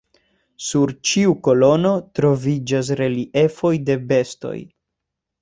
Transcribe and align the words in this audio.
Sur 0.67 0.93
ĉiu 1.09 1.35
kolono 1.47 1.91
troviĝas 2.21 2.91
reliefoj 3.03 3.73
de 3.91 3.99
bestoj. 4.15 4.57